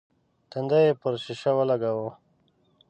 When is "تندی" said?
0.51-0.81